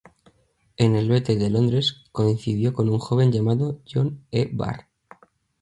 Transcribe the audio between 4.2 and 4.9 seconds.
E. Barr.